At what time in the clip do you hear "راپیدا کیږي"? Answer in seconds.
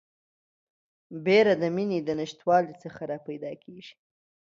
3.11-3.93